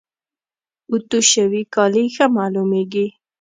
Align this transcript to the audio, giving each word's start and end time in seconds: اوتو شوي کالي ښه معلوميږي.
اوتو 0.91 1.19
شوي 1.31 1.61
کالي 1.75 2.05
ښه 2.15 2.25
معلوميږي. 2.35 3.07